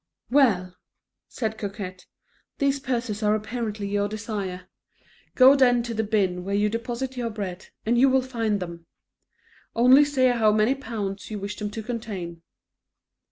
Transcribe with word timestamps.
"Well," 0.31 0.77
said 1.29 1.51
the 1.51 1.57
Coquette, 1.57 2.07
"these 2.57 2.79
purses 2.79 3.21
are 3.21 3.35
apparently 3.35 3.87
your 3.87 4.07
desire; 4.07 4.67
go 5.35 5.55
then 5.55 5.83
to 5.83 5.93
the 5.93 6.03
bin 6.03 6.43
where 6.43 6.55
you 6.55 6.69
deposit 6.69 7.17
your 7.17 7.29
bread, 7.29 7.67
and 7.85 7.99
you 7.99 8.09
will 8.09 8.23
find 8.23 8.59
them. 8.59 8.87
Only 9.75 10.03
say 10.03 10.29
how 10.31 10.51
many 10.53 10.73
pounds 10.73 11.29
you 11.29 11.37
wish 11.37 11.55
them 11.57 11.69
to 11.69 11.83
contain." 11.83 12.41